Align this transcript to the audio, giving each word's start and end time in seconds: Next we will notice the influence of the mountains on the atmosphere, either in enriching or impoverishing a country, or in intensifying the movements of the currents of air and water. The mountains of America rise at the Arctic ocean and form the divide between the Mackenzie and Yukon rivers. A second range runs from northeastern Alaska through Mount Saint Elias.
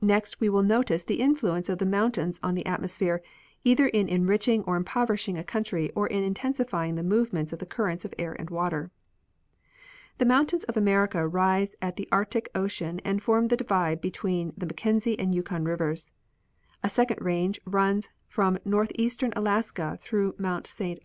Next 0.00 0.38
we 0.38 0.48
will 0.48 0.62
notice 0.62 1.02
the 1.02 1.18
influence 1.20 1.68
of 1.68 1.78
the 1.78 1.86
mountains 1.86 2.38
on 2.40 2.54
the 2.54 2.64
atmosphere, 2.64 3.20
either 3.64 3.88
in 3.88 4.08
enriching 4.08 4.62
or 4.62 4.76
impoverishing 4.76 5.36
a 5.36 5.42
country, 5.42 5.90
or 5.96 6.06
in 6.06 6.22
intensifying 6.22 6.94
the 6.94 7.02
movements 7.02 7.52
of 7.52 7.58
the 7.58 7.66
currents 7.66 8.04
of 8.04 8.14
air 8.16 8.32
and 8.34 8.48
water. 8.48 8.92
The 10.18 10.24
mountains 10.24 10.62
of 10.62 10.76
America 10.76 11.26
rise 11.26 11.74
at 11.82 11.96
the 11.96 12.08
Arctic 12.12 12.48
ocean 12.54 13.00
and 13.04 13.20
form 13.20 13.48
the 13.48 13.56
divide 13.56 14.00
between 14.00 14.52
the 14.56 14.66
Mackenzie 14.66 15.18
and 15.18 15.34
Yukon 15.34 15.64
rivers. 15.64 16.12
A 16.84 16.88
second 16.88 17.20
range 17.20 17.58
runs 17.66 18.08
from 18.28 18.60
northeastern 18.64 19.32
Alaska 19.34 19.98
through 20.00 20.36
Mount 20.38 20.68
Saint 20.68 21.00
Elias. 21.00 21.04